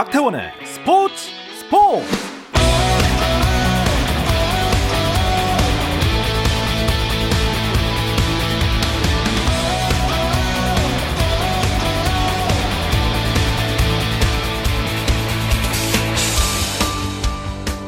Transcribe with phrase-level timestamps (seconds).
[0.00, 1.14] 박태원의 스포츠
[1.58, 2.06] 스포츠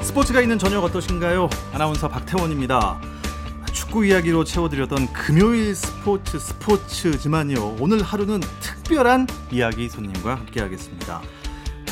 [0.02, 1.48] 스포츠가 있는 저녁 어떠신가요?
[1.72, 3.00] 아나운서 박태원입니다.
[3.72, 7.76] 축구 이야기로 채워드렸던 금요일 스포츠 스포츠지만요.
[7.80, 11.22] 오늘 하루는 특별한 이야기 손님과 함께하겠습니다.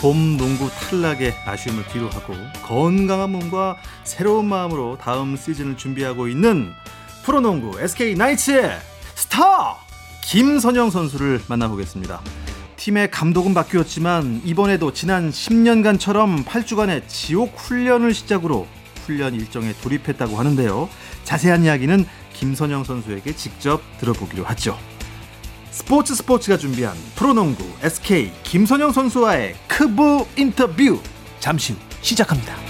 [0.01, 6.73] 봄 농구 탈락의 아쉬움을 뒤로하고 건강한 몸과 새로운 마음으로 다음 시즌을 준비하고 있는
[7.23, 8.79] 프로농구 SK 나이츠의
[9.15, 9.77] 스타
[10.25, 12.23] 김선영 선수를 만나보겠습니다.
[12.77, 18.67] 팀의 감독은 바뀌었지만 이번에도 지난 10년간처럼 8주간의 지옥 훈련을 시작으로
[19.05, 20.89] 훈련 일정에 돌입했다고 하는데요.
[21.25, 24.79] 자세한 이야기는 김선영 선수에게 직접 들어보기로 하죠.
[25.70, 31.00] 스포츠 스포츠가 준비한 프로농구 SK 김선영 선수와의 크브 인터뷰
[31.39, 32.70] 잠시 후 시작합니다.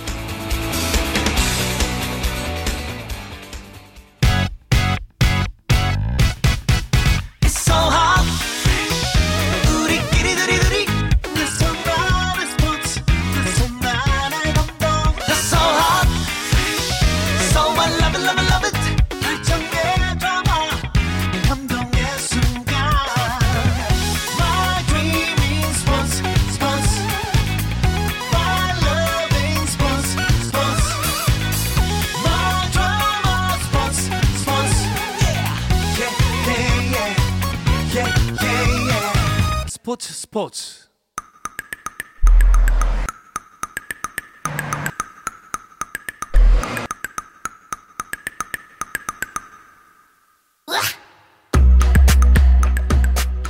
[39.90, 40.88] 스포츠 스포츠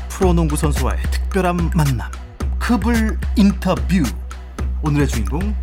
[0.08, 2.10] 프로농구 선수와의 특별한 만남
[2.58, 4.02] 크블 인터뷰
[4.82, 5.54] 오늘의 주인공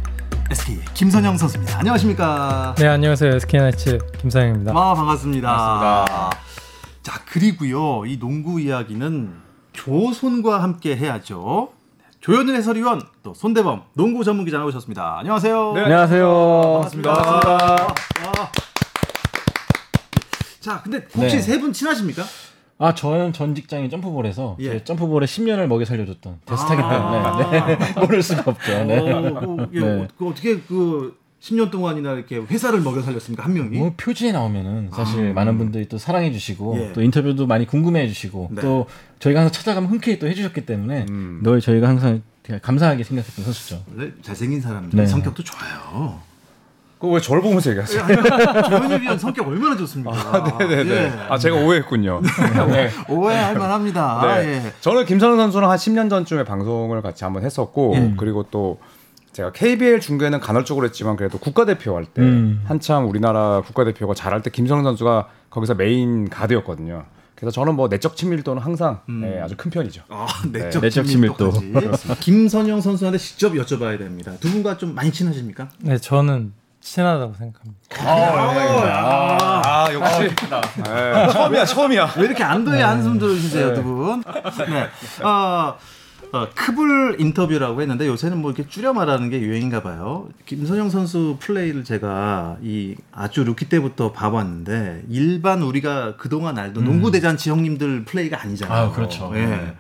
[0.52, 1.80] SK 김선영 선수입니다.
[1.80, 2.76] 안녕하십니까?
[2.78, 4.74] 네 안녕하세요 SK나이츠 김선영입니다.
[4.74, 5.50] 아 반갑습니다.
[5.50, 6.30] 반갑습니다.
[7.02, 9.47] 자 그리고요 이 농구 이야기는
[9.78, 11.70] 조손과 함께 해야죠.
[12.20, 15.20] 조현일 해설위원 또 손대범 농구 전문 기자 나오셨습니다.
[15.20, 15.74] 안녕하세요.
[15.74, 16.62] 네, 안녕하세요.
[16.64, 17.14] 반갑습니다.
[17.14, 17.84] 반갑습니다.
[17.84, 18.52] 와.
[20.60, 21.42] 자 근데 혹시 네.
[21.42, 22.24] 세분 친하십니까?
[22.80, 24.72] 아, 저는 전 직장이 점프볼에서 예.
[24.72, 27.38] 제 점프볼에 10년을 먹여 살려줬던 데스타기 아.
[27.38, 27.94] 때문에 네.
[28.02, 28.84] 모를 수가 없죠.
[28.84, 29.00] 네.
[29.00, 30.08] 어, 그, 예, 네.
[30.18, 33.78] 그 어떻게 그 10년 동안이나 이렇게 회사를 먹여 살렸습니까 한 명이?
[33.78, 36.80] 뭐 표지에 나오면은 사실 많은 분들이 또 사랑해 주시고 아.
[36.80, 36.94] 예.
[36.94, 38.62] 또 인터뷰도 많이 궁금해 주시고 네.
[38.62, 38.88] 또
[39.20, 41.42] 저희가 항상 찾아가면 흔쾌히 또 해주셨기 때문에 음.
[41.44, 42.24] 늘 저희가 항상
[42.62, 43.84] 감사하게 생각했던 선수죠.
[43.94, 45.06] 원래 잘생긴 사람들 네.
[45.06, 46.22] 성격도 좋아요.
[46.98, 48.08] 그거 왜 저를 보면서 얘기하세요?
[48.70, 50.58] 조현일 위원 성격 얼마나 좋습니까?
[50.58, 50.92] 네네네.
[50.92, 51.14] 예.
[51.30, 52.22] 아 제가 오해했군요.
[52.72, 52.90] 네.
[53.08, 54.22] 오해할 만합니다.
[54.42, 54.48] 네.
[54.66, 54.74] 예.
[54.82, 58.14] 저는 김선우 선수랑 한 10년 전쯤에 방송을 같이 한번 했었고 예.
[58.18, 58.80] 그리고 또
[59.38, 62.64] 제가 KBL 중계는 간헐적으로 했지만 그래도 국가대표 할때 음.
[62.66, 67.06] 한참 우리나라 국가대표가 잘할 때 김선우 선수가 거기서 메인 가드였거든요.
[67.36, 69.22] 그래서 저는 뭐 내적 친밀도는 항상 음.
[69.22, 70.02] 네, 아주 큰 편이죠.
[70.10, 71.72] 아, 내적, 내적 친밀도까지.
[72.20, 74.32] 김선영 선수한테 직접 여쭤봐야 됩니다.
[74.40, 75.70] 두 분과 좀 많이 친하십니까?
[75.82, 77.80] 네 저는 친하다고 생각합니다.
[78.00, 80.36] 아, 역시
[80.84, 82.14] 네, 처음이야 처음이야.
[82.18, 84.24] 왜 이렇게 안도의 한숨 들으시세요, 두 분?
[84.68, 85.24] 네.
[85.24, 85.78] 어,
[86.34, 90.28] 어, 크블 인터뷰라고 했는데 요새는 뭐 이렇게 줄여 말하는 게 유행인가 봐요.
[90.46, 97.50] 김선형 선수 플레이를 제가 이 아주 루키 때부터 봐왔는데 일반 우리가 그동안 알던 농구 대잔치
[97.50, 98.88] 형님들 플레이가 아니잖아요.
[98.88, 99.32] 아, 그렇죠.
[99.36, 99.76] 예.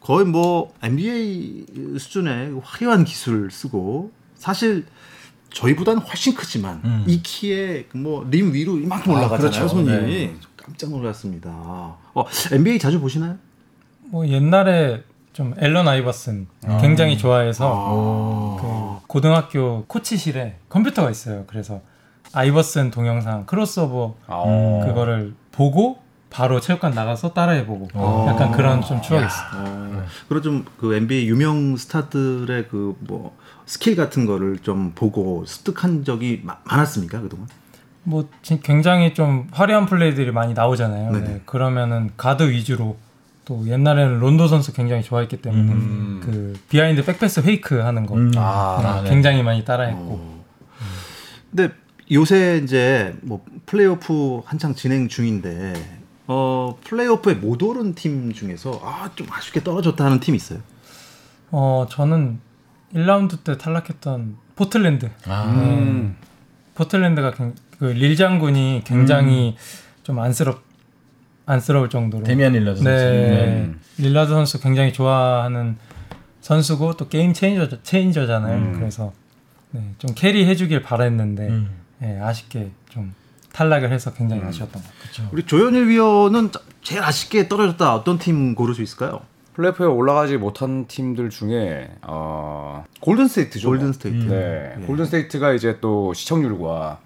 [0.00, 1.66] 거의 뭐 NBA
[1.98, 4.84] 수준의 화려한 기술을 쓰고 사실
[5.50, 9.68] 저희보다는 훨씬 크지만 이 키에 뭐 림 위로 이만큼 아, 올라가잖아요 그렇죠.
[9.68, 10.34] 손이 네.
[10.56, 11.50] 깜짝 놀랐습니다.
[11.52, 13.36] 어, NBA 자주 보시나요?
[14.06, 16.46] 뭐 옛날에 좀 앨런 아이버슨
[16.80, 18.56] 굉장히 좋아해서
[19.02, 21.42] 그 고등학교 코치실에 컴퓨터가 있어요.
[21.48, 21.80] 그래서
[22.32, 24.44] 아이버슨 동영상 크로스오버 아.
[24.86, 25.98] 그거를 보고
[26.30, 27.88] 바로 체육관 나가서 따라해보고
[28.28, 29.50] 약간 그런 좀 추억이 있어요.
[29.54, 36.04] 어, 그리고 좀 그 NBA 유명 스타들의 그 뭐 스킬 같은 거를 좀 보고 습득한
[36.04, 37.48] 적이 마- 많았습니까 그동안?
[38.04, 41.10] 뭐 지- 굉장히 좀 화려한 플레이들이 많이 나오잖아요.
[41.12, 42.96] 네, 그러면은 가드 위주로
[43.44, 49.02] 또 옛날에는 론도 선수 굉장히 좋아했기 때문에 그 behind back pass fake 하는 거 아,
[49.04, 50.00] 네, 굉장히 많이 따라했고.
[50.02, 50.44] 어.
[51.50, 51.72] 근데
[52.10, 55.74] 요새 이제 뭐 플레이오프 한창 진행 중인데
[56.26, 60.60] 어 플레이오프에 못 오른 팀 중에서 아 좀 아쉽게 떨어졌다 하는 팀 있어요?
[61.50, 62.40] 어 저는
[62.94, 65.10] 1라운드 때 탈락했던 포틀랜드.
[65.26, 66.16] 아, 음.
[66.74, 69.56] 포틀랜드가 굉- 그 릴장군이 굉장히
[70.02, 70.62] 좀 안쓰럽
[71.46, 72.90] 안쓰러울 정도로 데미안 릴라드 선수.
[72.90, 72.96] 네.
[72.98, 73.74] 네.
[73.98, 75.76] 릴라드 선수 굉장히 좋아하는
[76.40, 78.56] 선수고 또 game changer changer잖아요.
[78.56, 78.72] 음.
[78.74, 79.12] 그래서
[79.70, 81.70] 네, 좀 carry 해주길 바랬는데 음.
[82.02, 83.14] 예, 아쉽게 좀
[83.52, 85.28] 탈락을 해서 굉장히 아쉬웠던 것 같아요.
[85.32, 86.50] 우리 조현일 위원은
[86.82, 87.94] 제일 아쉽게 떨어졌다.
[87.94, 89.20] 어떤 팀 고를 수 있을까요?
[89.54, 93.68] 플레이오프에 올라가지 못한 팀들 중에 어, 골든 스테이트죠.
[93.68, 94.24] 골든 스테이트.
[94.24, 94.86] 네, 예.
[94.86, 96.98] 골든 스테이트가 이제 또 시청률과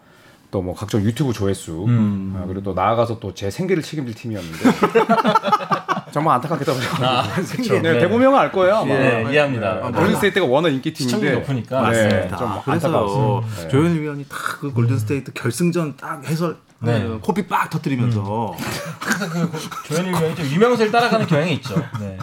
[0.51, 2.35] 또 뭐 각종 유튜브 조회수 음.
[2.37, 4.59] 어, 그리고 또 나아가서 또 제 생계를 책임질 팀이었는데
[6.13, 7.07] 정말 안타깝게 떨어졌거든요.
[7.07, 7.75] 아, 그쵸.
[7.83, 7.99] 네, 네.
[8.01, 8.77] 대범 형은 알 거예요.
[8.77, 8.95] 아마.
[8.95, 9.81] 네, 이해합니다.
[9.83, 11.91] 아, 골든 스테이트가 워낙 인기 팀인데 높으니까.
[11.91, 12.37] 네, 맞습니다.
[12.37, 13.45] 좀 아, 그래서.
[13.59, 13.69] 네.
[13.69, 17.05] 조현일 위원이 딱 그 골든 스테이트 결승전 딱 해설 네.
[17.05, 18.57] 어, 코피 빡 터뜨리면서
[18.99, 19.59] 항상 그
[19.95, 21.77] 조현일 위원이 좀 유명세를 따라가는 경향이 있죠.
[22.01, 22.17] 네.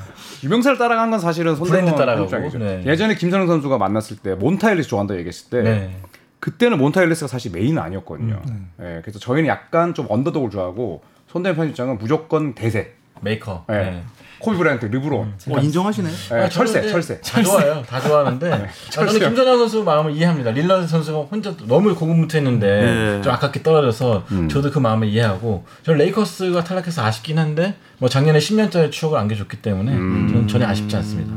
[0.43, 2.57] 유명세를 따라간 건 사실은 브랜드 따라가고.
[2.57, 2.83] 네.
[2.85, 5.97] 예전에 김선형 선수가 만났을 때 몬타 엘리스 좋아한다 얘기했을 때 네.
[6.45, 8.39] 그때는 몬타 엘리스가 사실 메인은 아니었거든요.
[8.49, 12.93] 음, 예, 그래서 저희는 약간 좀 underdog을 좋아하고 손대범 편집장은 무조건 대세.
[13.21, 13.65] 메이커.
[13.69, 13.73] 예.
[13.73, 14.03] 네.
[14.37, 15.33] 코비 브라이언트 르브론.
[15.49, 16.09] 어, 인정하시네.
[16.33, 17.19] 예, 아, 철새, 철새.
[17.21, 17.81] 다 좋아요.
[17.81, 19.13] 다 좋아하는데 아, 저는.
[19.13, 20.51] 김선형 선수 마음을 이해합니다.
[20.51, 23.21] 릴라드 선수가 혼자 너무 고군분투했는데 네.
[23.23, 24.47] 좀 아깝게 떨어져서 음.
[24.47, 29.93] 저도 그 마음을 이해하고 저는 레이커스가 탈락해서 아쉽긴 한데 뭐 작년에 10년짜리 추억을 안겨줬기 때문에
[29.93, 30.27] 음.
[30.29, 31.33] 저는 전혀 아쉽지 않습니다.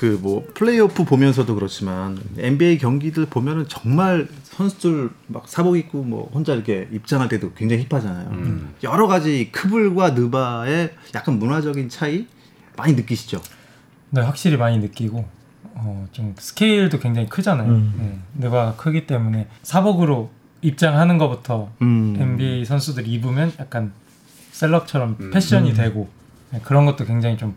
[0.00, 0.16] 네.
[0.16, 6.88] 그뭐 플레이오프 보면서도 그렇지만 NBA 경기들 보면은 정말 선수들 막 사복 입고 뭐 혼자 이렇게
[6.90, 8.30] 입장할 때도 굉장히 힙하잖아요.
[8.30, 8.74] 음.
[8.82, 12.26] 여러 가지 크블과 느바의 약간 문화적인 차이
[12.76, 13.40] 많이 느끼시죠?
[14.10, 15.28] 네, 확실히 많이 느끼고
[15.74, 17.68] 어, 좀 스케일도 굉장히 크잖아요.
[17.70, 17.94] 음.
[18.34, 20.30] 네, 느바 크기 때문에 사복으로
[20.62, 22.16] 입장하는 것부터 음.
[22.18, 23.92] NBA 선수들이 입으면 약간
[24.52, 25.30] 셀럽처럼 음.
[25.30, 26.08] 패션이 되고
[26.50, 27.54] 네, 그런 것도 굉장히 좀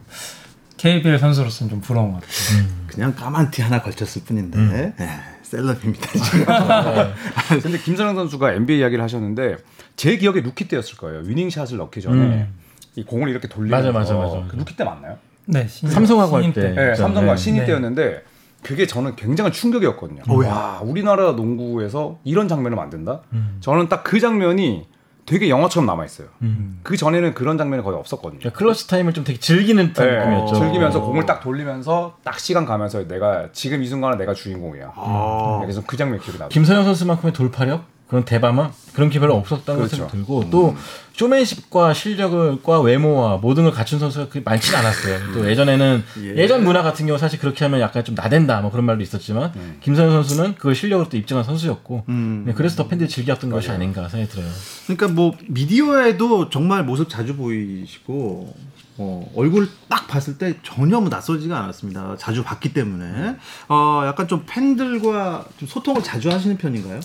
[0.78, 2.68] KBL 선수로서는 좀 부러운 것 같아요.
[2.88, 4.94] 그냥 까만 티 하나 걸쳤을 뿐인데 음.
[5.00, 5.06] 예,
[5.44, 6.46] celeb입니다 지금.
[7.62, 9.58] 근데 김선형 선수가 NBA 이야기를 하셨는데
[9.96, 11.20] 제 기억에 루키 때였을 거예요.
[11.25, 12.54] winning shot을 넣기 전에 음.
[12.96, 14.48] 이 공을 이렇게 돌리면서 맞아, 맞아, 맞아.
[14.50, 15.18] 그 루키 때 맞나요?
[15.46, 16.62] 네, 신인- 삼성하고 할 신인 때.
[16.70, 17.02] 네, 그렇죠.
[17.04, 17.38] 삼성과 네.
[17.38, 17.66] 신인 네.
[17.68, 18.24] 때였는데
[18.62, 20.24] 그게 저는 굉장한 충격이었거든요.
[20.28, 20.48] 어, 왜?
[20.48, 23.22] 와, 우리나라 농구에서 이런 장면을 만든다?
[23.34, 23.58] 음.
[23.60, 24.88] 저는 딱 그 장면이
[25.25, 26.28] 되게 영화처럼 남아 있어요.
[26.42, 26.80] 음.
[26.84, 28.40] 그 전에는 그런 장면이 거의 없었거든요.
[28.40, 30.56] 그러니까 clutch time을 좀 되게 즐기는 듯한 네, 느낌이었죠.
[30.56, 31.06] 즐기면서 어.
[31.06, 34.94] 공을 딱 돌리면서 딱 시간 가면서 내가 지금 이 순간은 내가 주인공이야.
[34.96, 35.60] 아.
[35.62, 36.50] 그래서 그 장면 기억이 나요.
[36.50, 39.96] 김선형 선수만큼의 돌파력 그런 대담함 그런 게 별로 없었다는 그렇죠.
[39.96, 40.76] 생각이 들고 또
[41.14, 45.34] 쇼맨십과 실력과 외모와 모든 걸 갖춘 선수가 그렇게 많지는 않았어요.
[45.34, 46.36] 또 예전에는 예.
[46.36, 46.48] 예.
[46.48, 49.78] 전 문화 같은 경우 사실 그렇게 하면 약간 좀 나댄다 뭐 그런 말도 있었지만 음.
[49.81, 52.44] 김선형 선수는 그걸 실력으로 또 입증한 선수였고 음.
[52.46, 54.50] 네, 그래서 더 팬들이 즐겼던 것이 아닌가 생각이 들어요.
[54.86, 58.54] 그러니까 뭐 미디어에도 정말 모습 자주 보이시고
[58.98, 62.16] 어, 얼굴 딱 봤을 때 전혀 뭐 낯설지가 않았습니다.
[62.18, 63.38] 자주 봤기 때문에
[63.70, 67.00] 어, 약간 좀 팬들과 좀 소통을 자주 하시는 편인가요?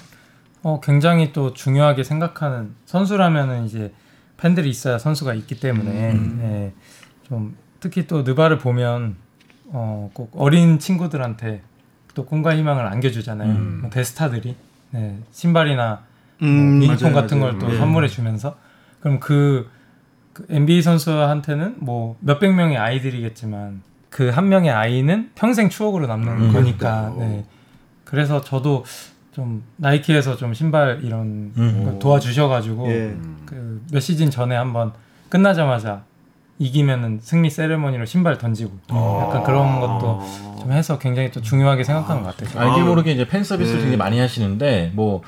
[0.63, 3.93] 어, 굉장히 또 중요하게 생각하는 선수라면은 이제
[4.37, 6.39] 팬들이 있어야 선수가 있기 때문에 음.
[6.41, 6.73] 네,
[7.25, 9.17] 좀 특히 또 느바를 보면
[9.67, 11.63] 어, 꼭 어린 친구들한테
[12.15, 13.51] 또 꿈과 희망을 안겨주잖아요.
[13.51, 13.79] 음.
[13.83, 14.57] 뭐 대스타들이
[14.91, 16.03] 네, 신발이나
[16.43, 17.59] 음, 뭐 유니폼 같은 맞아요.
[17.59, 17.79] 걸또 예.
[17.79, 18.57] 선물해 주면서
[19.01, 19.69] 그럼 그,
[20.33, 26.53] 그 NBA 선수한테는 뭐 몇백 명의 아이들이겠지만 그 한 명의 아이는 평생 추억으로 남는 음,
[26.53, 27.17] 거니까 그러니까요.
[27.19, 27.45] 네.
[28.05, 28.85] 그래서 저도
[29.33, 31.85] 좀 나이키에서 좀 신발 이런 음.
[31.85, 33.17] 거 도와주셔가지고 예.
[33.47, 34.93] 그몇 시즌 전에 한번
[35.29, 36.03] 끝나자마자
[36.59, 40.21] 이기면은 승리 세레머니로 신발 던지고 약간 그런 것도
[40.61, 42.61] 좀 해서 굉장히 또 중요하게 생각하는 것 같아요.
[42.61, 43.85] 알게 아, 모르게 이제 팬 서비스를 네.
[43.85, 45.23] 굉장히 많이 하시는데 뭐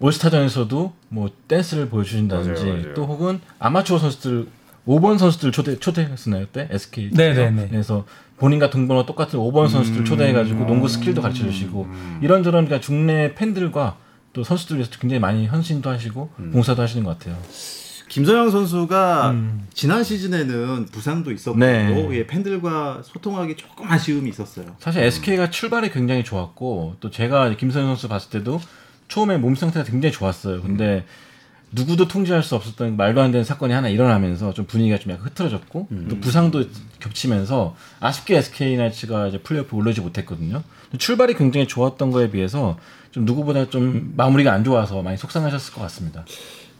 [0.00, 2.94] 올스타전에서도 뭐 댄스를 보여주신다든지 맞아요, 맞아요.
[2.94, 4.48] 또 혹은 아마추어 선수들
[4.86, 7.70] 5번 선수들 초대 초대했었나요 그때 SK 네네네.
[8.36, 10.04] 본인과 등번호 똑같은 5번 선수들 음.
[10.04, 11.86] 초대해가지고 농구 스킬도 가르쳐 주시고
[12.20, 13.96] 이런저런 그러니까 중내 팬들과
[14.32, 17.36] 또 선수들 위해서 굉장히 많이 헌신도 하시고 봉사도 하시는 것 같아요.
[18.08, 19.66] 김선영 선수가 음.
[19.72, 22.08] 지난 시즌에는 부상도 있었고 네.
[22.12, 24.76] 예, 팬들과 소통하기 조금 아쉬움이 있었어요.
[24.78, 28.60] 사실 SK가 출발이 굉장히 좋았고 또 제가 김선영 선수 봤을 때도
[29.08, 30.62] 처음에 몸 상태가 굉장히 좋았어요.
[30.62, 31.04] 근데
[31.74, 35.88] 누구도 통제할 수 없었던 말도 안 되는 사건이 하나 일어나면서 좀 분위기가 좀 약간 흐트러졌고
[36.08, 36.64] 또 부상도
[37.00, 40.62] 겹치면서 아쉽게 SK 나이츠가 이제 플레이오프 올라오지 못했거든요.
[40.98, 42.78] 출발이 굉장히 좋았던 거에 비해서
[43.10, 46.24] 좀 누구보다 좀 마무리가 안 좋아서 많이 속상하셨을 것 같습니다.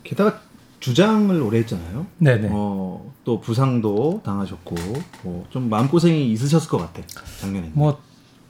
[0.05, 0.41] 게다가
[0.81, 2.07] 주장을 오래 했잖아요.
[2.19, 2.49] 네네.
[2.53, 4.75] 어, 또 부상도 당하셨고
[5.23, 7.03] 뭐 좀 마음 고생이 있으셨을 것 같아
[7.41, 7.71] 작년에.
[7.73, 8.01] 뭐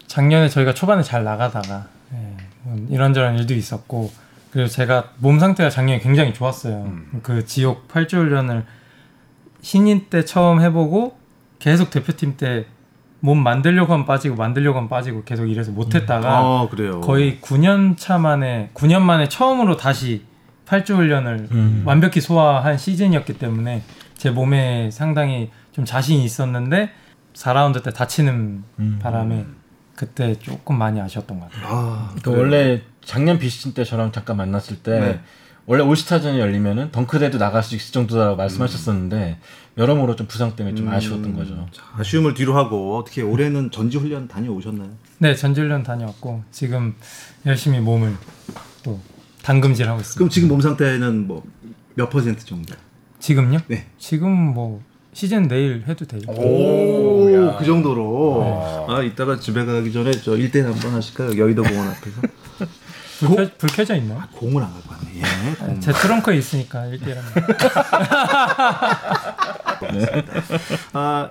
[0.06, 4.10] 작년에 저희가 초반에 잘 나가다가 예, 뭐 이런저런 일도 있었고
[4.54, 6.90] 그리고 제가 몸 상태가 작년에 굉장히 좋았어요.
[7.22, 8.64] 그 지옥 8주 훈련을
[9.60, 11.18] 신인 때 처음 해보고
[11.58, 12.64] 계속 대표팀 때
[13.24, 17.00] 몸 만들려고 하면 빠지고 만들려고 하면 빠지고 계속 이래서 못했다가 아 그래요.
[17.00, 20.24] 거의 9년 차 만에 9년 만에 처음으로 다시
[20.66, 21.82] 8주 훈련을 음.
[21.86, 23.82] 완벽히 소화한 시즌이었기 때문에
[24.12, 26.90] 제 몸에 상당히 좀 자신이 있었는데
[27.32, 28.98] 4라운드 때 다치는 음.
[29.00, 29.46] 바람에
[29.96, 31.66] 그때 조금 많이 아쉬웠던 것 같아요.
[31.66, 35.20] 아, 그 원래 작년 비시즌 때 저랑 잠깐 만났을 때 네.
[35.66, 39.38] 원래 올스타전이 열리면은 덩크대도 나갈 수 있을 정도라고 말씀하셨었는데
[39.78, 41.66] 여러모로 좀 부상 때문에 좀 아쉬웠던 거죠.
[41.72, 44.90] 자, 아쉬움을 뒤로 하고 어떻게 올해는 전지 훈련 다녀오셨나요?
[45.18, 46.94] 네, 전지 훈련 다녀왔고 지금
[47.46, 48.14] 열심히 몸을
[48.82, 49.00] 또
[49.42, 50.18] 당금질 하고 있습니다.
[50.18, 51.42] 그럼 지금 몸 상태는 뭐
[51.96, 52.74] 몇 퍼센트 정도?
[53.20, 53.58] 지금요?
[53.68, 53.86] 네.
[53.98, 54.82] 지금 뭐
[55.12, 56.22] 시즌 내일 해도 돼요.
[56.26, 57.56] 오, 야.
[57.56, 58.86] 그 정도로.
[58.88, 61.38] 아, 이따가 집에 가기 전에 저 1대1 한번 하실까요?
[61.38, 62.20] 여의도 공원 앞에서.
[63.28, 64.18] 불, 켜, 불 켜 져 있나요?
[64.20, 65.10] 아, 공을 안 갖고 왔네.
[65.20, 65.54] 예.
[65.66, 65.80] 공.
[65.80, 67.46] 제 트렁크에 있으니까 1대1 하면.
[70.92, 71.30] 아,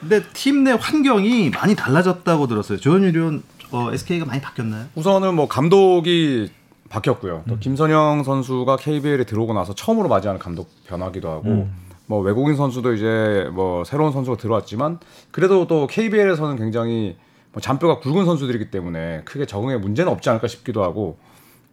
[0.00, 2.78] 근데 팀 내 환경이 많이 달라졌다고 들었어요.
[2.78, 4.86] 조현일 의원 어, SK가 많이 바뀌었나요?
[4.94, 6.50] 우선은 뭐 감독이
[6.88, 7.44] 바뀌었고요.
[7.48, 11.68] 또 김선영 선수가 KBL에 들어오고 나서 처음으로 맞이하는 감독 변화기도 하고
[12.06, 14.98] 뭐 외국인 선수도 이제 뭐 새로운 선수가 들어왔지만
[15.30, 17.16] 그래도 또 KBL에서는 굉장히
[17.52, 21.18] 뭐 잔뼈가 굵은 선수들이기 때문에 크게 적응에 문제는 없지 않을까 싶기도 하고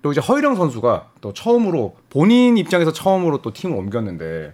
[0.05, 4.53] 또 이제 허일영 선수가 또 처음으로 본인 입장에서 처음으로 또 팀을 옮겼는데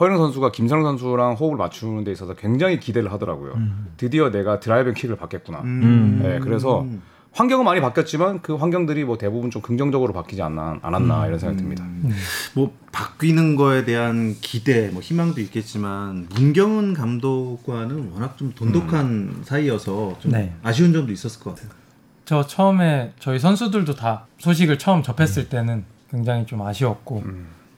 [0.00, 3.54] 허일영 선수가 김선영 선수랑 호흡을 맞추는 데 있어서 굉장히 기대를 하더라고요.
[3.96, 5.60] 드디어 내가 drive and kick을 받겠구나.
[5.60, 6.18] 음.
[6.24, 6.84] 네, 그래서
[7.30, 11.86] 환경은 많이 바뀌었지만 그 환경들이 뭐 대부분 좀 긍정적으로 바뀌지 않나, 않았나 이런 생각이 듭니다.
[12.56, 20.32] 뭐 바뀌는 거에 대한 기대, 뭐 희망도 있겠지만 문경은 감독과는 워낙 좀 돈독한 사이여서 좀
[20.32, 20.56] 네.
[20.64, 21.70] 아쉬운 점도 있었을 것 같아요.
[22.28, 27.24] 저 처음에 저희 선수들도 다 소식을 처음 접했을 때는 굉장히 좀 아쉬웠고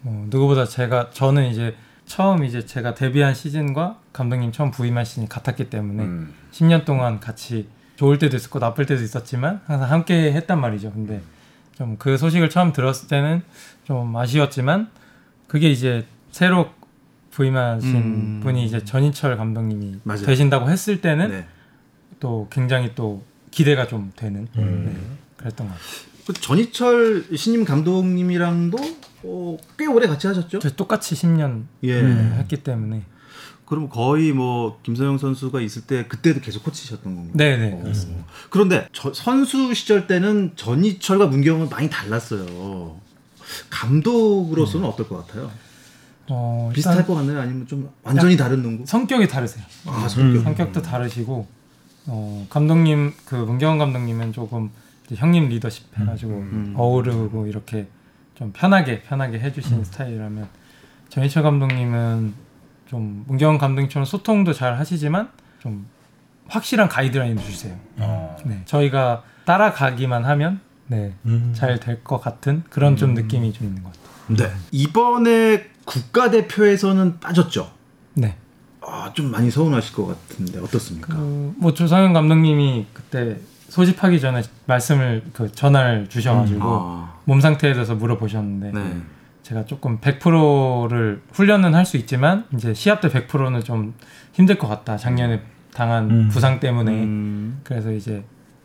[0.00, 5.70] 뭐 누구보다 제가 저는 이제 처음 이제 제가 데뷔한 시즌과 감독님 처음 부임한 시즌이 같았기
[5.70, 6.34] 때문에 음.
[6.50, 10.90] 10년 동안 같이 좋을 때도 있었고 나쁠 때도 있었지만 항상 함께 했단 말이죠.
[10.90, 11.22] 근데
[11.74, 13.42] 좀 그 소식을 처음 들었을 때는
[13.84, 14.90] 좀 아쉬웠지만
[15.46, 16.70] 그게 이제 새로
[17.30, 18.40] 부임하신 음.
[18.42, 20.26] 분이 이제 전인철 감독님이 맞아요.
[20.26, 21.46] 되신다고 했을 때는 네.
[22.18, 24.84] 또 굉장히 또 기대가 좀 되는 음.
[24.86, 25.88] 네, 그랬던 것 같아요.
[26.26, 28.78] 그 전희철 신임 감독님이랑도
[29.24, 30.58] 어, 꽤 오래 같이 하셨죠?
[30.60, 32.00] 저 똑같이 10년 예.
[32.02, 33.02] 네, 했기 때문에
[33.66, 37.32] 그럼 거의 뭐 김서영 선수가 있을 때 그때도 계속 코치셨던 건가요?
[37.34, 37.82] 네네 어.
[37.82, 38.24] 그렇습니다.
[38.50, 42.98] 그런데 저- 선수 시절 때는 전희철과 문경은 많이 달랐어요.
[43.70, 45.50] 감독으로서는 어떨 것 같아요?
[46.28, 47.40] 어, 비슷할 것 같나요?
[47.40, 48.84] 아니면 좀 완전히 다른 농구?
[48.86, 49.64] 성격이 다르세요.
[49.86, 50.42] 아 성격.
[50.44, 51.46] 성격도 다르시고
[52.12, 54.70] 어, 감독님 그 문경원 감독님은 조금
[55.06, 56.74] 이제 형님 리더십 해가지고 음.
[56.76, 57.86] 어우르고 이렇게
[58.34, 60.48] 좀 편하게 편하게 해주시는 스타일이라면
[61.08, 62.34] 전희철 감독님은
[62.88, 65.86] 좀 문경원 감독님처럼 소통도 잘 하시지만 좀
[66.48, 67.76] 확실한 가이드라인을 주세요.
[67.98, 68.36] 어.
[68.44, 71.52] 네, 저희가 따라가기만 하면 네, 음.
[71.54, 74.36] 잘될 것 같은 그런 좀 느낌이 좀 있는 것 같아요.
[74.36, 74.56] 네.
[74.72, 77.70] 이번에 국가대표에서는 빠졌죠.
[78.14, 78.36] 네.
[78.82, 81.14] 아, 좀 많이 서운하실 것 같은데 어떻습니까?
[81.14, 87.94] 그, 뭐 조상현 감독님이 그때 소집하기 전에 말씀을 그 전화를 주셔가지고 아, 몸 상태에 대해서
[87.94, 88.96] 물어보셨는데 네.
[89.42, 93.94] 제가 조금 100%를 훈련은 할 수 있지만 이제 시합 때 100%는 좀
[94.32, 94.96] 힘들 것 같다.
[94.96, 95.42] 작년에
[95.74, 96.28] 당한 음.
[96.28, 98.24] 부상 때문에 음, 그래서 이제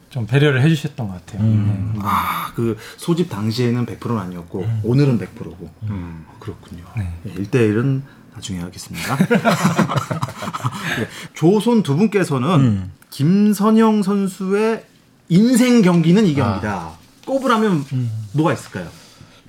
[0.10, 1.42] 좀 배려를 해주셨던 것 같아요.
[1.44, 1.92] 음.
[1.96, 2.00] 네.
[2.04, 5.70] 아, 그 소집 당시에는 100%는 아니었고 오늘은 100%고.
[5.84, 6.26] 음.
[6.40, 6.84] 그렇군요.
[6.98, 7.12] 네.
[7.36, 8.02] 1대1은
[8.36, 9.16] 나중에 하겠습니다.
[9.26, 12.92] 네, 조손 두 분께서는 음.
[13.10, 14.84] 김선영 선수의
[15.30, 16.92] 인생 경기는 이 경기다.
[17.26, 17.86] 꼽으라면
[18.34, 18.88] 뭐가 있을까요?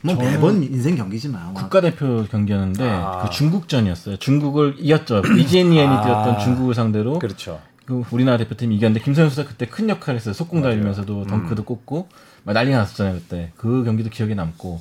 [0.02, 3.22] 뭐 매번 인생 경기지만 국가대표 경기였는데 아.
[3.24, 4.16] 그 중국전이었어요.
[4.18, 5.22] 중국을 이겼죠.
[5.36, 6.02] 이재니엔이 아.
[6.02, 7.60] 뛰었던 중국을 상대로 그렇죠.
[7.86, 10.32] 그 우리나라 대표팀이 이겼는데 김선영 선수가 그때 큰 역할을 했어요.
[10.32, 12.08] 속공 달리면서도 덩크도 꽂고
[12.44, 13.52] 막 난리가 났었잖아요 그때.
[13.56, 14.80] 그 경기도 기억에 남고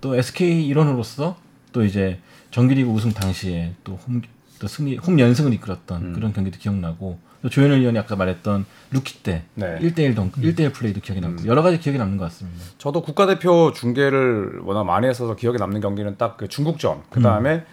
[0.00, 1.36] 또 SK 일원으로서
[1.72, 2.18] 또 이제
[2.50, 4.22] 정규리그 우승 당시에 또 홈,
[4.58, 9.42] 또 승리 홈 연승을 이끌었던 그런 경기도 기억나고 또 조현일 위원이 아까 말했던 루키 때
[9.54, 9.78] 네.
[9.80, 12.64] 1대1 덩크, 1대1 플레이도 기억에 남고 여러 가지 기억에 남는 것 같습니다.
[12.78, 17.02] 저도 국가대표 중계를 워낙 많이 했어서 기억에 남는 경기는 딱 그 중국전.
[17.10, 17.64] 그 다음에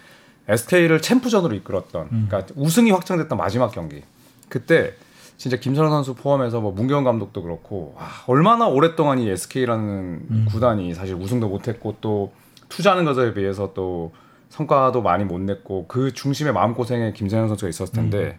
[0.48, 4.02] SK를 챔프전으로 이끌었던, 그러니까 우승이 확정됐던 마지막 경기.
[4.48, 4.94] 그때
[5.36, 11.14] 진짜 김선형 선수 포함해서 뭐 문경은 감독도 그렇고 와, 얼마나 오랫동안 이 SK라는 구단이 사실
[11.14, 12.32] 우승도 못했고 또
[12.70, 14.12] 투자하는 것에 비해서 또
[14.48, 18.38] 성과도 많이 못 냈고 그 중심에 마음 고생에 김선형 선수가 있었을 텐데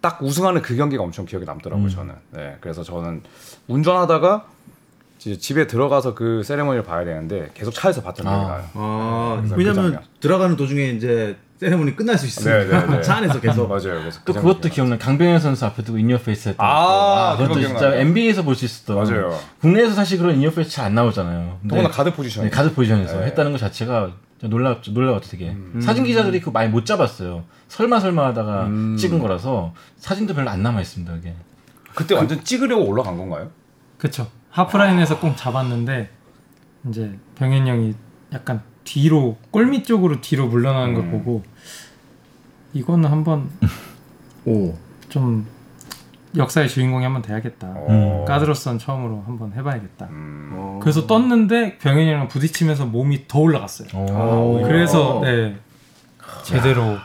[0.00, 2.14] 딱 우승하는 그 경기가 엄청 기억에 남더라고요 저는.
[2.30, 3.22] 네, 그래서 저는
[3.66, 4.46] 운전하다가
[5.18, 8.30] 집에 들어가서 그 세레머니를 봐야 되는데 계속 차에서 봤던 아.
[8.30, 8.64] 기억이 나요.
[8.74, 10.02] 아, 왜냐면 그 장면.
[10.20, 13.02] 들어가는 도중에 이제 세레모니 끝날 수 있으니까 네, 네, 네.
[13.02, 14.00] 차 안에서 계속 맞아요.
[14.00, 14.96] 그래서 또그 그것도 기억나.
[14.96, 17.36] 강병현 선수 앞에 두고 in your face 했던 아, 거.
[17.36, 18.00] 그거 그것도 진짜 기억나요.
[18.00, 18.96] NBA에서 볼 수 있었던.
[18.96, 19.38] 맞아요.
[19.60, 21.58] 국내에서 사실 그런 in your face 잘 안 나오잖아요.
[21.68, 22.44] 더구나 가드 포지션.
[22.44, 23.26] 네, 가드 포지션에서 네.
[23.26, 24.92] 했다는 것 자체가 저 놀랍죠.
[24.92, 25.54] 놀라웠죠, 되게.
[25.82, 27.44] 사진 기자들이 그거 많이 못 잡았어요.
[27.68, 28.96] 설마 설마 하다가 음.
[28.96, 31.34] 찍은 거라서 사진도 별로 안 남아 있습니다, 그게.
[31.94, 33.50] 그때 완전 찍으려고 올라간 건가요?
[33.98, 34.26] 그쵸.
[34.48, 36.08] 하프라인에서 꼭 잡았는데
[36.88, 37.94] 이제 병현 형이
[38.32, 41.10] 약간 뒤로 골밑 쪽으로 뒤로 물러나는 걸 음.
[41.12, 41.42] 보고
[42.72, 43.50] 이거는 한번
[44.46, 44.74] 오.
[45.08, 45.46] 좀
[46.36, 47.74] 역사의 주인공이 한번 돼야겠다.
[47.74, 48.24] 어.
[48.26, 50.06] 가드로선 처음으로 한번 해봐야겠다.
[50.06, 50.50] 음.
[50.52, 50.78] 어.
[50.80, 53.88] 그래서 떴는데 병현이 형이랑 부딪히면서 몸이 더 올라갔어요.
[53.94, 54.60] 오.
[54.62, 55.24] 아, 그래서 어.
[55.24, 55.56] 네
[56.44, 56.96] 제대로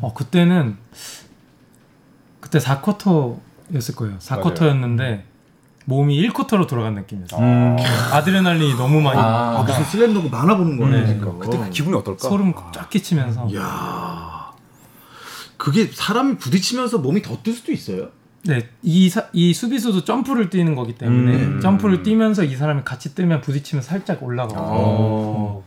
[0.00, 0.76] 어 그때는
[2.40, 4.18] 그때 4쿼터였을 거예요.
[4.18, 5.22] 4쿼터였는데
[5.86, 7.40] 몸이 1쿼터로 돌아간 느낌이었어요.
[7.40, 7.76] 음.
[8.12, 11.00] 아드레날린이 너무 많이 아, 아, 무슨 슬램덩크 만화 보는 거네.
[11.02, 11.06] 네.
[11.14, 11.38] 지금.
[11.38, 12.28] 그때 그 기분이 어떨까?
[12.28, 14.50] 소름 쫙 끼치면서 야.
[15.56, 18.08] 그게 사람이 부딪히면서 몸이 더 뜰 수도 있어요.
[18.42, 21.60] 네, 이, 사, 이 수비수도 점프를 뛰는 거기 때문에 음.
[21.60, 25.64] 점프를 뛰면서 이 사람이 같이 뜨면 부딪히면 살짝 올라가고 어.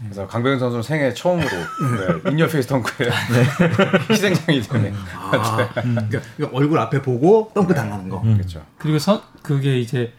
[0.00, 3.10] 그래서 강병현 선수는 생애 처음으로 네, 인여페이스 덩크에
[4.10, 4.92] 희생양이 되네.
[5.14, 8.20] 아, 그러니까, 그러니까 얼굴 앞에 보고 덩크 당하는 거.
[8.22, 8.64] 그렇죠.
[8.78, 10.12] 그리고 선, 그게 이제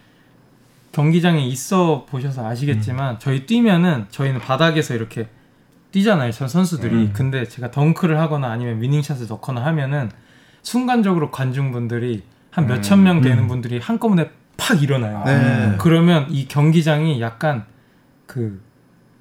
[0.92, 5.28] 경기장에 있어 보셔서 아시겠지만 저희 뛰면은 저희는 바닥에서 이렇게
[5.92, 6.32] 뛰잖아요.
[6.32, 6.94] 저 선수들이.
[6.96, 7.14] 음.
[7.14, 10.12] 근데 제가 덩크를 하거나 아니면 위닝샷을 넣거나 하면은
[10.62, 15.24] 순간적으로 관중분들이 한 몇천 명 되는 분들이 한꺼번에 팍 일어나요.
[15.26, 15.76] 네.
[15.80, 17.66] 그러면 이 경기장이 약간
[18.26, 18.62] 그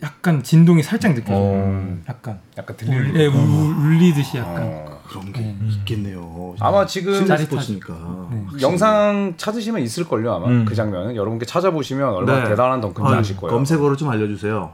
[0.02, 1.37] 약간 진동이 살짝 느껴져요.
[1.38, 1.99] 어.
[2.09, 3.21] 약간 약간 울, 들리는.
[3.21, 4.62] 예, 울, 울리듯이 약간.
[4.62, 4.99] 어.
[5.09, 5.57] 그런 게 네.
[5.69, 6.55] 있겠네요.
[6.61, 7.37] 아마 지금 실내.
[7.38, 7.95] 스포츠니까.
[8.31, 8.45] 네.
[8.61, 10.64] 영상 찾으시면 있을 걸요 아마 음.
[10.67, 12.50] 그 장면은 여러분께 찾아보시면 얼마나 네.
[12.50, 13.55] 대단한 덩크인지 아유, 아실 거예요.
[13.55, 14.71] 검색어를 좀 알려주세요.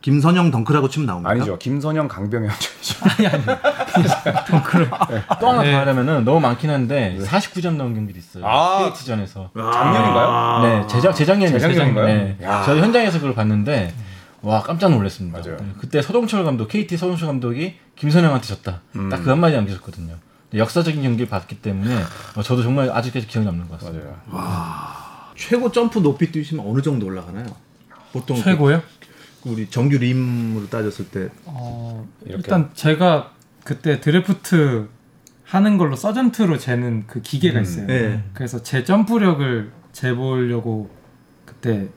[0.00, 1.30] 김선영 덩크라고 치면 나옵니까?
[1.30, 2.50] 아니죠 김선영 강병현
[5.40, 5.72] 또 하나 네.
[5.72, 8.46] 더 하려면은 너무 많긴 한데 49점 넣은 경기도 있어요.
[8.46, 8.90] 아.
[8.92, 9.50] KT전에서.
[9.54, 10.62] 작년인가요?
[10.62, 11.58] 네, 재작 재작년이에요.
[11.58, 12.06] 재작년인가요?
[12.06, 12.36] 네.
[12.42, 12.62] 야.
[12.64, 13.92] 저희 현장에서 그걸 봤는데
[14.42, 15.38] 와 깜짝 놀랐습니다.
[15.38, 15.56] 맞아요.
[15.56, 18.82] 네, 그때 서동철 감독, KT 서동철 감독이 김선영한테 졌다.
[18.96, 19.08] 음.
[19.08, 20.14] 딱그 한마디 남기셨거든요.
[20.54, 22.02] 역사적인 경기를 봤기 때문에
[22.36, 24.06] 어, 저도 정말 아직까지 기억에 남는 것 같습니다.
[24.26, 24.98] 맞아요.
[25.36, 27.46] 최고 점프 높이 뛰시면 어느 정도 올라가나요?
[28.12, 28.82] 보통 최고요?
[29.42, 32.06] 그 우리 정규 림으로 따졌을 때 어?
[32.26, 33.32] 일단 제가
[33.64, 34.88] 그때 드래프트
[35.44, 37.62] 하는 걸로 서전트로 재는 그 기계가 음.
[37.62, 37.86] 있어요.
[37.86, 38.24] 네.
[38.34, 40.90] 그래서 제 점프력을 재보려고
[41.44, 41.88] 그때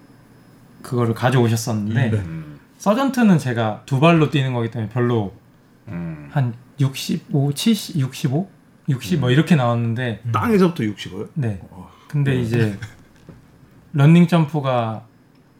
[0.81, 2.17] 그거를 가져오셨었는데 네.
[2.17, 2.59] 음.
[2.77, 5.33] 서전트는 제가 두 발로 뛰는 거기 때문에 별로
[5.87, 6.29] 음.
[6.31, 8.49] 한 65, 70, 65,
[8.89, 11.59] 60뭐 이렇게 나왔는데 땅에서부터 60을 네.
[11.69, 11.89] 어.
[12.07, 12.77] 근데 이제
[13.93, 15.05] 런닝 점프가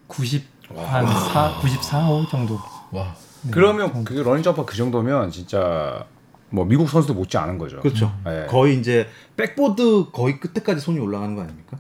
[0.08, 0.44] 90,
[0.76, 2.60] 한 4, 94, 5 정도.
[2.92, 3.14] 와.
[3.44, 4.14] 네, 그러면 정도.
[4.14, 6.06] 그 러닝 점프 그 정도면 진짜
[6.50, 7.80] 뭐 미국 선수도 못지 않은 거죠.
[7.80, 8.14] 그렇죠.
[8.26, 8.46] 네.
[8.48, 9.08] 거의 이제
[9.38, 11.78] 백보드 거의 끝에까지 손이 올라가는 거 아닙니까?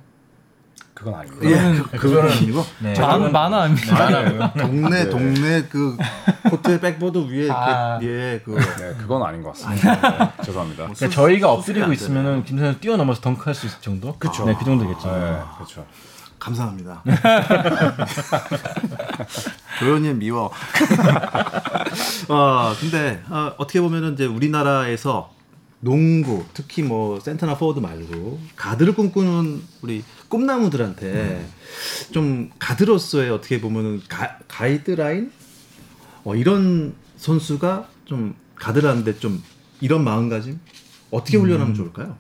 [1.02, 1.42] 그건 아닙니다.
[1.42, 2.94] 그거는 그, 그거는 아니고 네.
[3.00, 3.94] 만, 만화 아닙니까?
[3.96, 4.52] 많아요.
[4.56, 5.10] 동네 네.
[5.10, 5.98] 동네 그
[6.48, 7.98] 코트 백보드 위에 아.
[8.00, 10.00] 그, 예, 그 네, 그건 아닌 것 같습니다.
[10.00, 10.84] 네, 죄송합니다.
[10.84, 14.16] 그러니까 저희가 수- 엎드리고 수술이 안 있으면은 김선영 뛰어넘어서 덩크할 수 있을 정도?
[14.20, 14.46] 그쵸.
[14.46, 15.08] 네, 그 정도겠죠.
[15.12, 15.86] 네, 그렇죠.
[16.38, 17.02] 감사합니다.
[19.80, 20.52] 도현이 미워.
[22.30, 25.32] 어, 근데 어, 어떻게 보면은 이제 우리나라에서
[25.82, 31.44] 농구, 특히 뭐 센터나 포워드 말고 가드를 꿈꾸는 우리 꿈나무들한테
[32.12, 35.32] 좀 가드로서의 어떻게 보면은 가, 가이드라인
[36.24, 39.44] 어, 이런 선수가 좀 가드라는데 좀
[39.80, 40.60] 이런 마음가짐
[41.10, 42.15] 어떻게 훈련하면 좋을까요?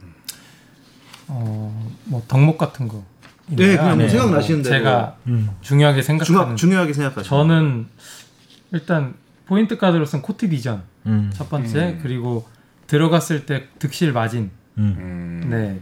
[1.27, 3.03] 어, 뭐 덕목 같은 거.
[3.47, 4.09] 네, 그냥 뭐 네.
[4.09, 5.49] 생각나시는 대로 제가 음.
[5.61, 7.29] 중요하게 생각하는 중요, 중요하게 생각하시죠.
[7.29, 7.87] 저는
[8.71, 9.13] 일단
[9.45, 11.31] 포인트 가드로서는 court vision 음.
[11.33, 11.99] 첫 번째 음.
[12.01, 12.47] 그리고
[12.95, 14.95] 들어갔을 때 득실 마진 음.
[15.43, 15.49] 음.
[15.49, 15.79] 네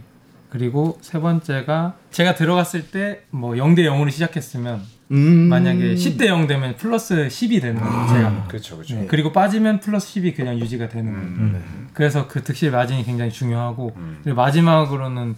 [0.51, 5.17] 그리고 세 번째가 제가 들어갔을 때 뭐 0대 0으로 시작했으면 음.
[5.49, 8.95] 만약에 10대 0 되면 플러스 10이 되는 거예요 제가 그렇죠, 그렇죠.
[8.95, 11.89] 네, 그리고 빠지면 플러스 10이 그냥 유지가 되는 거예요 음.
[11.93, 14.19] 그래서 그 득실 마진이 굉장히 중요하고 음.
[14.23, 15.35] 그리고 마지막으로는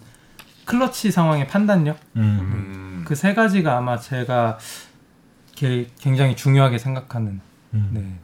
[0.66, 2.20] 클러치 상황의 판단력 음.
[2.22, 3.04] 음.
[3.06, 4.58] 그세 가지가 아마 제가
[5.54, 7.40] 게- 굉장히 중요하게 생각하는
[7.74, 7.88] 음.
[7.92, 8.18] 네,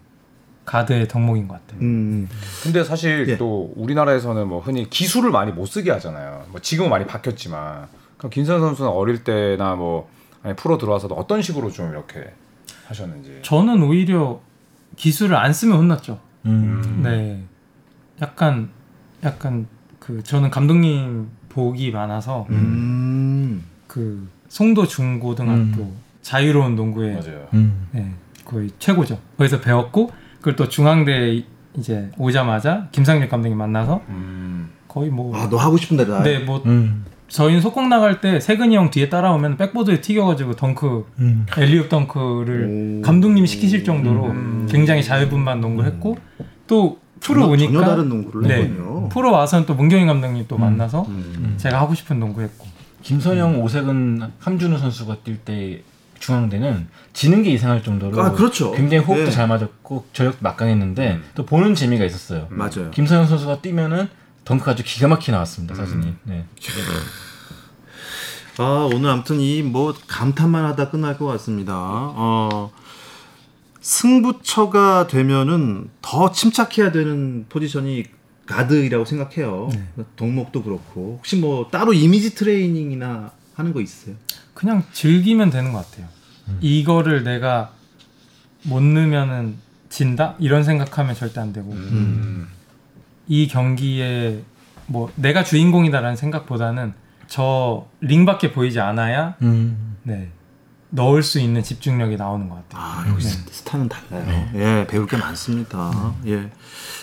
[0.69, 1.81] 가드의 덕목인 것 같아요.
[1.81, 2.29] 음.
[2.63, 3.37] 근데 사실 예.
[3.39, 6.45] 또 우리나라에서는 뭐 흔히 기술을 많이 못 쓰게 하잖아요.
[6.51, 7.87] 뭐 지금은 많이 바뀌었지만
[8.19, 10.11] 그럼 김선 선수는 어릴 때나 뭐
[10.43, 12.33] 아니 프로 들어와서도 어떤 식으로 좀 이렇게
[12.87, 13.39] 하셨는지.
[13.43, 14.41] 저는 오히려
[14.97, 16.21] 기술을 안 쓰면 혼났죠.
[16.45, 17.01] 음.
[17.03, 17.43] 네,
[18.21, 18.69] 약간
[19.25, 19.67] 약간
[19.99, 23.65] 그 저는 감독님 복이 많아서 음.
[23.87, 27.49] 그 송도 중고등학교 자유로운 농구에 맞아요.
[27.55, 27.89] 음.
[27.93, 28.13] 네,
[28.45, 29.19] 거의 최고죠.
[29.39, 31.45] 거기서 배웠고 그걸 또 중앙대
[31.77, 34.71] 이제 오자마자 김상렬 감독님 만나서 음.
[34.89, 36.23] 거의 뭐 아, 너 하고 싶은 대로 다.
[36.23, 37.05] 네, 뭐 음.
[37.29, 41.47] 저희는 속공 나갈 때 세근이 형 뒤에 따라오면 백보드에 튀겨가지고 덩크 음.
[41.57, 44.35] 엘리웁 덩크를 감독님이 시키실 정도로
[44.69, 46.17] 굉장히 자유분만 농구를 했고
[46.67, 48.63] 또 프로 전혀, 오니까 전혀 다른 농구를 네.
[48.63, 49.09] 했군요.
[49.11, 51.55] 프로 와서는 또 문경인 감독님 또 만나서 음.
[51.59, 52.67] 제가 하고 싶은 농구 했고
[53.03, 55.83] 김선영, 오색은 함준우 선수가 뛸 때
[56.21, 58.73] 중앙대는 지는 게 이상할 정도로 아, 그렇죠.
[58.73, 59.31] 굉장히 호흡도 네.
[59.31, 62.47] 잘 맞았고 저력도 막강했는데 또 보는 재미가 있었어요.
[62.51, 62.91] 맞아요.
[62.93, 64.09] 김선영 선수가 뛰면은
[64.45, 66.15] 덩크가 아주 기가 막히게 나왔습니다 사진이.
[66.25, 66.45] 네.
[68.59, 71.75] 아 오늘 아무튼 이 뭐 감탄만 하다 끝날 것 같습니다.
[71.77, 72.73] 어
[73.81, 78.05] 승부처가 되면은 더 침착해야 되는 포지션이
[78.47, 79.69] 가드이라고 생각해요.
[80.17, 84.15] 동목도 그렇고 혹시 뭐 따로 이미지 트레이닝이나 하는 거 있어요?
[84.59, 86.09] 그냥 즐기면 되는 것 같아요.
[86.61, 87.71] 이거를 내가
[88.65, 89.55] 못 넣으면은
[89.89, 92.49] 진다 이런 생각하면 절대 안 되고 음.
[93.29, 94.43] 이 경기에
[94.87, 96.93] 뭐 내가 주인공이다라는 생각보다는
[97.29, 99.97] 저 링밖에 보이지 않아야 음.
[100.03, 100.31] 네
[100.91, 102.83] 넣을 수 있는 집중력이 나오는 것 같아요.
[102.83, 104.51] 아 여기 스- 스타는 달라요.
[104.57, 106.15] 예 배울 게 많습니다.
[106.27, 106.51] 예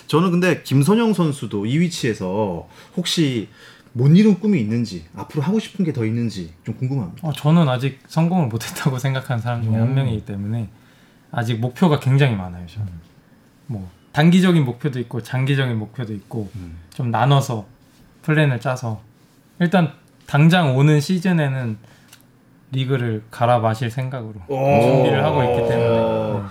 [0.07, 3.47] 저는 근데 김선영 선수도 이 위치에서 혹시
[3.97, 7.25] 못 이룬 꿈이 있는지 앞으로 하고 싶은 게 더 있는지 좀 궁금합니다.
[7.25, 10.67] 어, 저는 아직 성공을 못했다고 생각하는 사람 중에 한 명이기 때문에
[11.31, 12.65] 아직 목표가 굉장히 많아요.
[12.67, 12.87] 저는
[13.67, 16.49] 뭐 단기적인 목표도 있고 장기적인 목표도 있고
[16.93, 17.65] 좀 나눠서
[18.23, 19.01] 플랜을 짜서
[19.59, 19.93] 일단
[20.27, 21.77] 당장 오는 시즌에는
[22.71, 26.41] 리그를 갈아 마실 생각으로 준비를 하고 있기 때문에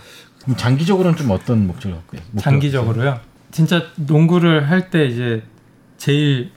[0.42, 2.40] 그럼 장기적으로는 좀 어떤 목적을 갖고 있어요?
[2.40, 3.20] 장기적으로요.
[3.50, 5.42] 진짜 농구를 할 때 이제
[5.98, 6.50] 제일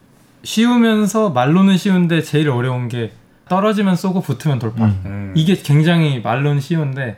[0.44, 3.12] 쉬우면서 말로는 쉬운데 제일 어려운 게
[3.50, 4.86] 떨어지면 쏘고 붙으면 돌파.
[4.86, 5.34] 음.
[5.36, 7.18] 이게 굉장히 말로는 쉬운데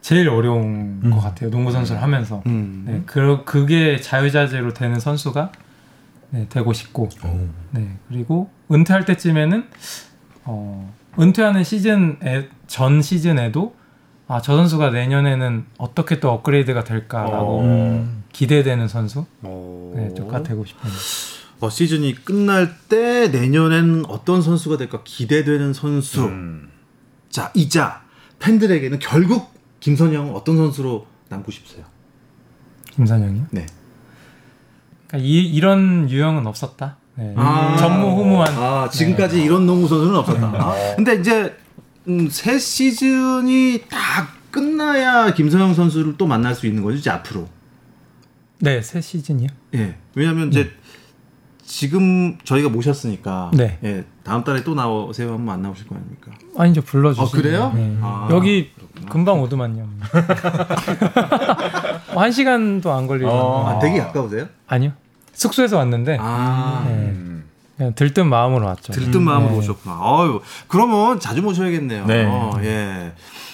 [0.00, 1.50] 제일 어려운 것 같아요.
[1.50, 2.42] 농구 선수를 하면서.
[2.46, 2.84] 음.
[2.86, 5.52] 네, 그 그게 자유자재로 되는 선수가
[6.30, 7.08] 네, 되고 싶고.
[7.24, 7.48] 오.
[7.70, 9.64] 네, 그리고 은퇴할 때쯤에는
[10.44, 13.74] 어, 은퇴하는 시즌에 전 시즌에도
[14.26, 18.24] 아, 저 선수가 내년에는 어떻게 또 업그레이드가 될까라고 음.
[18.32, 19.92] 기대되는 선수 어.
[19.94, 20.98] 네, 조가 되고 싶습니다.
[21.60, 26.24] 어, 시즌이 끝날 때 내년엔 어떤 선수가 될까 기대되는 선수.
[26.24, 26.68] 음.
[27.30, 28.02] 자, 이자
[28.38, 31.84] 팬들에게는 결국 김선영은 어떤 선수로 남고 싶으세요?
[32.92, 33.46] 김선영이요?
[33.50, 33.66] 네.
[35.06, 36.96] 그러니까 이, 이런 유형은 없었다.
[37.16, 37.34] 네.
[37.34, 40.46] 전무후무한 아, 지금까지 이런 농구 선수는 없었다.
[40.46, 41.56] 아, 근데 이제
[42.08, 47.48] 음, 새 시즌이 다 끝나야 김선영 선수를 또 만날 수 있는 거죠, 이제 앞으로.
[48.60, 49.48] 네, 새 시즌이요.
[49.74, 49.96] 예.
[50.14, 50.70] 왜냐면 이제
[51.66, 53.78] 지금 저희가 모셨으니까 네.
[53.84, 56.32] 예, 다음 달에 또 나오세요 하면 안 나오실 거 아닙니까?
[56.56, 57.26] 아니 이제 불러주세요.
[57.26, 57.72] 아, 그래요?
[57.74, 57.96] 네.
[58.00, 58.70] 아, 여기
[59.08, 59.88] 금방 오더만요.
[62.14, 63.30] 한 시간도 안 걸리고.
[63.30, 63.68] 어.
[63.68, 64.46] 아, 되게 가까우세요?
[64.66, 64.92] 아니요.
[65.32, 66.84] 숙소에서 왔는데 아.
[66.86, 66.92] 네.
[66.92, 67.44] 음.
[67.76, 68.92] 그냥 들뜬 마음으로 왔죠.
[68.92, 69.58] 들뜬 마음으로 네.
[69.58, 69.96] 오셨구나.
[69.96, 72.06] 아유, 그러면 자주 모셔야겠네요.
[72.06, 72.24] 네.
[72.24, 73.12] 어, 예.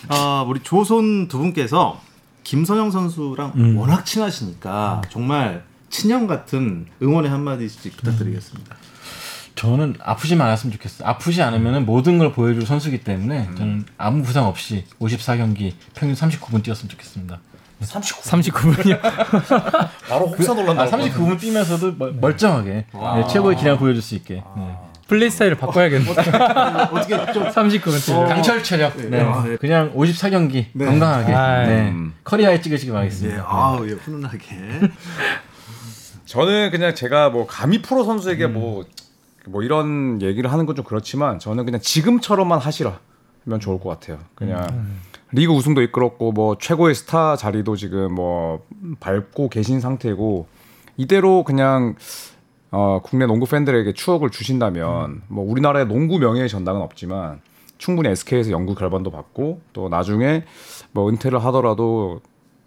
[0.09, 1.99] 아, 우리 조선 두 분께서
[2.44, 3.79] 김선영 선수랑 음.
[3.79, 8.76] 워낙 친하시니까 정말 친형 같은 응원의 한마디씩 부탁드리겠습니다.
[9.57, 11.07] 저는 아프지만 않았으면 좋겠어요.
[11.07, 16.88] 아프지 않으면 모든 걸 보여줄 선수기 때문에 저는 아무 부상 없이 54경기 평균 39분 뛰었으면
[16.88, 17.40] 좋겠습니다.
[17.83, 19.00] 39분이요.
[20.09, 20.83] 바로 혹사 놀란다.
[20.83, 24.76] 아, 39분 뛰면서도 멀, 멀쩡하게 네, 최고의 기량을 보여줄 수 있게 네.
[25.09, 26.09] 플레이 스타일을 바꿔야겠네.
[26.11, 28.14] 어떻게 좀 39분.
[28.14, 28.26] 어.
[28.26, 29.20] 강철 체력 네.
[29.20, 29.57] 아, 네.
[29.57, 30.85] 그냥 54경기 네.
[30.87, 31.88] 건강하게 아, 네.
[31.90, 32.14] 음.
[32.22, 33.44] 커리어에 찍으시기 예, 바라겠습니다.
[33.48, 34.46] 아우, 예, 훈훈하게.
[36.31, 38.85] 저는 그냥 제가 뭐 감히 프로 선수에게 뭐,
[39.47, 43.01] 뭐 이런 얘기를 하는 건 좀 그렇지만 저는 그냥 지금처럼만 하시라
[43.45, 44.21] 면 좋을 것 같아요.
[44.37, 44.64] 그냥
[45.33, 48.64] 리그 우승도 이끌었고 뭐 최고의 스타 자리도 지금 뭐
[49.01, 50.47] 밟고 계신 상태고
[50.97, 51.97] 이대로 그냥
[52.71, 57.40] 어, 국내 농구 팬들에게 추억을 주신다면 뭐 우리나라의 농구 명예의 전당은 없지만
[57.79, 60.45] 충분히 SK에서 연구 결반도 받고 또 나중에
[60.93, 62.21] 뭐 은퇴를 하더라도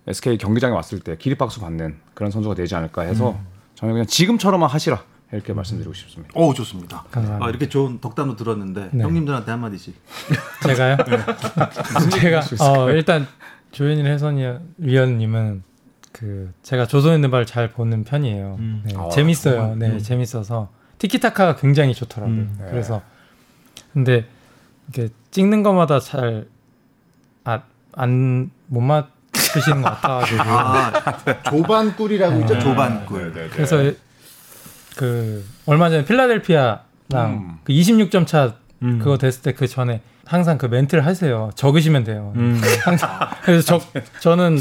[0.07, 3.37] SK 경기장에 왔을 때 기립박수 받는 그런 선수가 되지 않을까 해서
[3.75, 6.31] 저는 그냥 지금처럼만 하시라 이렇게 말씀드리고 싶습니다.
[6.39, 7.03] 오, 좋습니다.
[7.09, 7.45] 감사합니다.
[7.45, 9.03] 아, 이렇게 좋은 덕담도 들었는데 네.
[9.03, 9.95] 형님들한테 한마디씩.
[10.67, 10.97] 제가요?
[12.21, 13.27] 제가 어, 일단
[13.71, 14.45] 조현일 해선이
[14.77, 15.63] 위원님은
[16.11, 18.57] 그 제가 조선의 느바를 잘 보는 편이에요.
[18.59, 18.83] 음.
[18.85, 19.55] 네, 아, 재밌어요.
[19.55, 19.79] 정말?
[19.79, 22.35] 네, 재밌어서 티키타카가 굉장히 좋더라고요.
[22.35, 22.55] 음.
[22.59, 22.67] 네.
[22.69, 23.01] 그래서
[23.91, 24.27] 근데
[24.93, 26.47] 이렇게 찍는 것마다 잘
[27.43, 29.07] 아, 안못맞
[29.53, 30.91] 추시는 것 같아가지고 아,
[31.49, 33.49] 조반꿀이라고 있죠, 조반꿀.
[33.53, 33.91] 그래서
[34.95, 36.79] 그 얼마 전에 필라델피아랑
[37.13, 37.57] 음.
[37.63, 38.99] 그 26점 차 음.
[38.99, 41.49] 그거 됐을 때 그 전에 항상 그 멘트를 하세요.
[41.55, 42.31] 적으시면 돼요.
[42.37, 42.59] 음.
[42.85, 43.09] 항상
[43.43, 44.57] 그래서 적 저는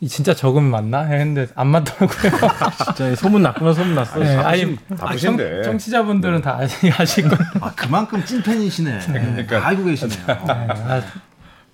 [0.00, 2.30] 이 진짜 적으면 맞나 했는데 안 맞더라고요.
[2.94, 4.20] 진짜 소문 났구나 소문 났어.
[4.20, 5.62] 네, 아니 바쁘신- 바쁘신데.
[5.64, 7.42] 청, 취자분들은다 아시, 아실 거예요.
[7.60, 9.00] 아, 그만큼 찐팬이시네.
[9.06, 9.60] 그러니까.
[9.60, 10.24] 다 알고 계시네요.
[10.26, 11.02] 네, 아,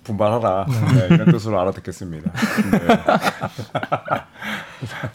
[0.03, 2.31] 분발하라 네, 이런 뜻으로 알아듣겠습니다.
[2.71, 2.79] 네.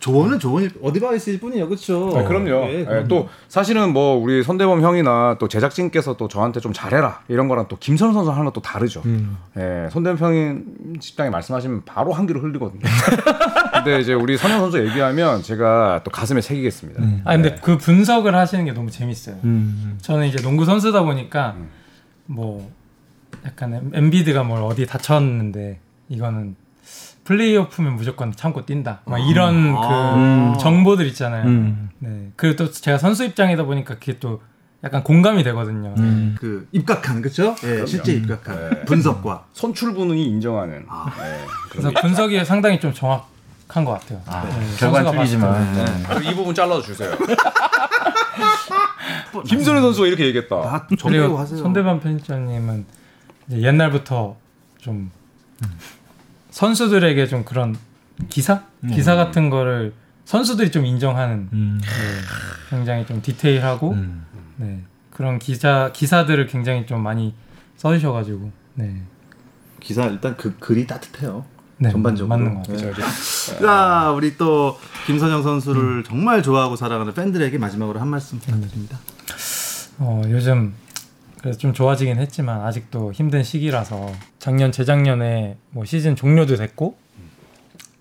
[0.01, 2.11] 조언은 조언이 어디 봐 있을 뿐이에요, 그렇죠?
[2.17, 2.69] 아, 그럼요.
[2.69, 3.09] 예, 예, 그럼요.
[3.09, 7.77] 또 사실은 뭐 우리 손대범 형이나 또 제작진께서 또 저한테 좀 잘해라 이런 거랑 또
[7.79, 9.03] 김선우 선수 하는 것도 다르죠.
[9.05, 9.37] 음.
[9.57, 12.83] 예, 손대범 형이 식당에 말씀하시면 바로 한 귀로 흘리거든요.
[13.75, 17.03] 근데 이제 우리 선영 선수 얘기하면 제가 또 가슴에 새기겠습니다.
[17.25, 19.37] 아 근데 그 분석을 하시는 게 너무 재밌어요.
[19.45, 19.99] 음.
[20.01, 21.57] 저는 이제 농구 선수다 보니까
[22.27, 22.71] 뭐
[23.45, 26.57] 약간 엠비드가 뭘 어디 다쳤는데 이거는
[27.25, 29.01] 플레이오프면 무조건 참고 뛴다.
[29.05, 30.55] 막 이런 아.
[30.55, 31.45] 그 정보들 있잖아요.
[31.45, 31.91] 음.
[31.99, 32.31] 네.
[32.37, 34.41] 그리고 또 제가 선수 입장이다 보니까 그게 또
[34.83, 35.95] 약간 공감이 되거든요.
[35.99, 36.37] 음.
[36.39, 37.55] 그 입각한 그렇죠?
[37.65, 38.85] 예, 실제 입각한 네.
[38.85, 40.87] 분석과 손출분이 인정하는.
[40.89, 41.13] 아.
[41.21, 44.23] 예, 그래서 분석이 상당히 좀 정확한 것 같아요.
[44.27, 45.75] 아, 네, 결과는 틀리지만.
[45.75, 45.85] 네.
[46.05, 46.21] 거.
[46.23, 47.11] 이 부분 잘라서 주세요.
[49.47, 50.63] 김선우 선수가 이렇게 얘기했다.
[50.63, 51.59] 다 정리고 그리고 하세요.
[51.59, 52.87] 손대반 편집장님은
[53.51, 54.37] 옛날부터
[54.79, 55.11] 좀
[56.51, 57.77] 선수들에게 좀 그런
[58.29, 61.81] 기사 기사 같은 거를 선수들이 좀 인정하는 음.
[61.81, 61.89] 네,
[62.71, 64.27] 굉장히 좀 디테일하고 음.
[64.57, 67.35] 네, 그런 기자 기사들을 굉장히 좀 많이
[67.77, 69.03] 써주셔가지고 네,
[69.81, 71.45] 기사 일단 그 글이 따뜻해요.
[71.79, 72.37] 네 전반적으로.
[72.37, 72.93] 맞는 것 같아요.
[72.93, 73.03] 그렇죠.
[73.63, 78.99] 자, 우리 또 김선영 선수를 정말 좋아하고 사랑하는 팬들에게 마지막으로 한 말씀 부탁드립니다.
[79.99, 80.75] 어, 요즘
[81.41, 86.97] 그래서 좀 좋아지긴 했지만 아직도 힘든 시기라서 작년 재작년에 뭐 시즌 종료도 됐고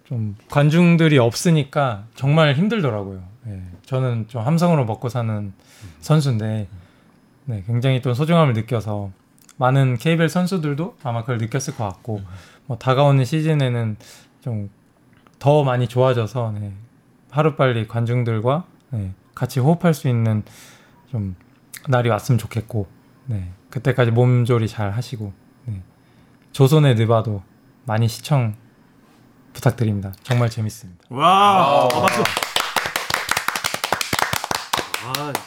[0.06, 3.24] 좀 관중들이 없으니까 정말 힘들더라고요.
[3.48, 3.62] 예.
[3.86, 5.54] 저는 좀 함성으로 먹고 사는
[6.00, 6.68] 선수인데
[7.46, 9.12] 네, 굉장히 또 소중함을 느껴서
[9.58, 12.22] 많은 KBL 선수들도 아마 그걸 느꼈을 것 같고
[12.66, 13.98] 뭐 다가오는 시즌에는
[14.42, 14.70] 좀
[15.40, 16.74] 더 많이 좋아져서 네,
[17.30, 20.44] 하루빨리 관중들과 네, 같이 호흡할 수 있는
[21.12, 21.36] 좀
[21.88, 22.88] 날이 왔으면 좋겠고
[23.28, 25.34] 네, 그때까지 몸조리 잘 하시고
[25.66, 25.82] 네,
[26.54, 27.44] 조선의 느바도
[27.86, 28.56] 많이 시청
[29.54, 30.14] 부탁드립니다.
[30.24, 31.04] 정말 재밌습니다.
[31.10, 32.24] 와, 어, 박수.
[35.04, 35.47] 아, 이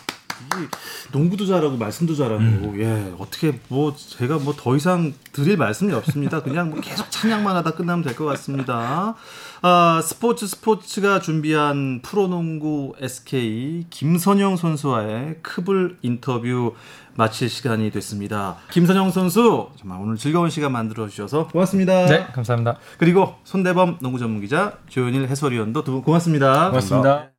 [1.12, 2.42] 농구도 잘하고 말씀도 잘하고
[2.80, 6.42] 예 어떻게 뭐 제가 뭐 더 이상 드릴 말씀이 없습니다.
[6.42, 9.14] 그냥 뭐 계속 찬양만 하다 끝나면 될 것 같습니다.
[9.62, 16.74] 아 스포츠 스포츠가 준비한 프로농구 SK 김선영 선수와의 크블 인터뷰
[17.14, 18.56] 마칠 시간이 됐습니다.
[18.70, 22.06] 김선영 선수 정말 오늘 즐거운 시간 만들어 주셔서 고맙습니다.
[22.06, 22.76] 네, 감사합니다.
[22.98, 26.68] 그리고 손대범 농구 전문 기자 조현일 해설위원도 두 분 고맙습니다.
[26.70, 27.29] 고맙습니다.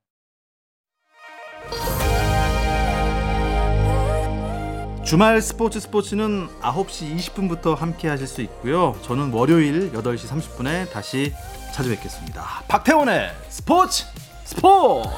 [5.11, 8.95] 주말 스포츠 스포츠는 9시 20분부터 함께 하실 수 있고요.
[9.01, 11.33] 저는 월요일 8시 30분에 다시
[11.73, 12.63] 찾아뵙겠습니다.
[12.69, 14.05] 박태원의 스포츠
[14.45, 15.09] 스포츠!